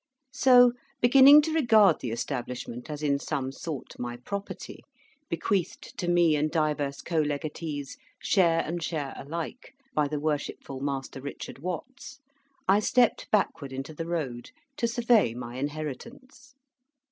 [0.33, 4.83] So, beginning to regard the establishment as in some sort my property,
[5.29, 11.21] bequeathed to me and divers co legatees, share and share alike, by the Worshipful Master
[11.21, 12.19] Richard Watts,
[12.67, 16.55] I stepped backward into the road to survey my inheritance.